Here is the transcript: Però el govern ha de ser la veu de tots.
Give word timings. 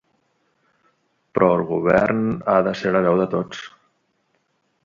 Però 1.37 1.51
el 1.57 1.61
govern 1.73 2.25
ha 2.33 2.57
de 2.69 2.75
ser 2.83 2.97
la 2.97 3.05
veu 3.09 3.23
de 3.23 3.29
tots. 3.37 3.63